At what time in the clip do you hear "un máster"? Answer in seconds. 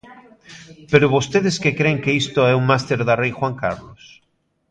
2.59-2.99